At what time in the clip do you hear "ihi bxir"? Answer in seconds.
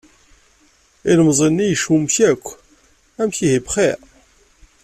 3.45-3.97